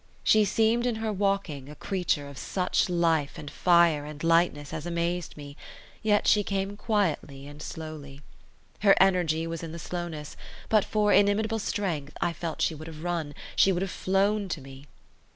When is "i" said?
12.19-12.33